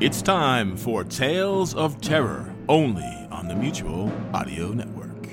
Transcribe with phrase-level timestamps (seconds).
[0.00, 5.28] It's time for Tales of Terror, only on the Mutual Audio Network.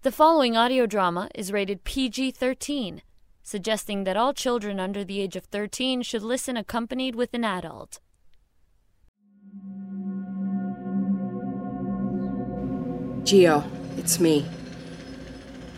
[0.00, 3.02] The following audio drama is rated PG 13,
[3.42, 8.00] suggesting that all children under the age of 13 should listen accompanied with an adult.
[13.22, 13.64] Geo,
[13.98, 14.46] it's me.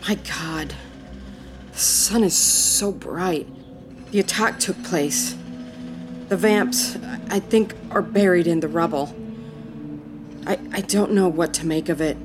[0.07, 0.73] My god.
[1.73, 3.49] The sun is so bright.
[4.11, 5.35] The attack took place.
[6.27, 6.97] The vamps,
[7.29, 9.15] I think, are buried in the rubble.
[10.47, 12.17] I, I don't know what to make of it.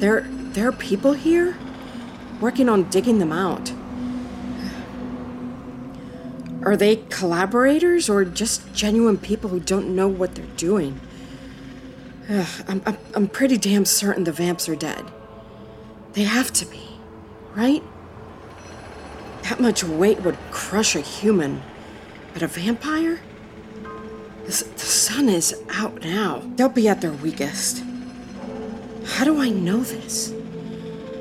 [0.00, 1.56] There, there are people here
[2.40, 3.72] working on digging them out.
[6.62, 11.00] Are they collaborators or just genuine people who don't know what they're doing?
[12.28, 15.04] Ugh, I'm, I'm, I'm pretty damn certain the vamps are dead.
[16.12, 16.88] They have to be,
[17.56, 17.82] right?
[19.42, 21.62] That much weight would crush a human.
[22.32, 23.20] But a vampire?
[24.44, 26.42] The, the sun is out now.
[26.56, 27.82] They'll be at their weakest.
[29.04, 30.32] How do I know this?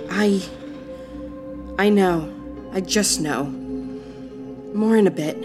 [0.09, 0.41] I.
[1.77, 2.33] I know.
[2.71, 3.45] I just know.
[4.73, 5.37] More in a bit.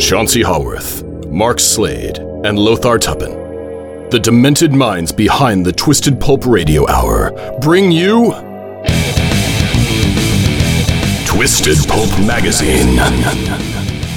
[0.00, 3.39] Chauncey Haworth, Mark Slade, and Lothar Tuppan,
[4.10, 7.30] the demented minds behind the Twisted Pulp Radio Hour,
[7.60, 8.32] bring you
[11.26, 12.98] Twisted Pulp Magazine.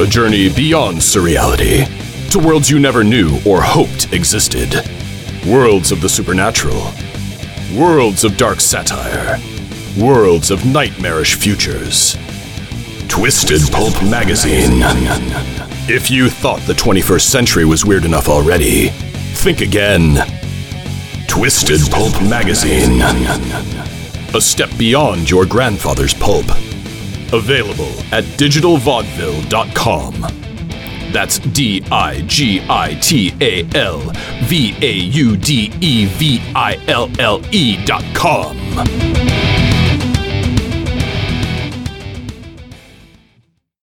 [0.02, 1.86] A journey beyond surreality
[2.32, 4.74] to worlds you never knew or hoped existed.
[5.46, 6.92] Worlds of the supernatural.
[7.78, 9.40] Worlds of dark satire.
[10.00, 12.18] Worlds of nightmarish futures.
[13.08, 14.82] Twisted Pulp Magazine.
[15.88, 18.92] If you thought the 21st century was weird enough already,
[19.34, 20.16] think again.
[21.28, 23.02] Twisted Pulp Magazine.
[24.36, 26.46] A step beyond your grandfather's pulp.
[27.34, 30.14] Available at digitalvaudeville.com.
[31.12, 34.00] That's D I G I T A L
[34.44, 38.58] V A U D E V I L L E dot com.